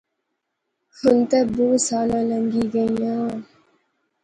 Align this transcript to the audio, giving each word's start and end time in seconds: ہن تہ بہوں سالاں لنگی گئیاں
ہن 0.97 1.17
تہ 1.29 1.39
بہوں 1.53 1.77
سالاں 1.87 2.23
لنگی 2.29 2.63
گئیاں 2.73 3.25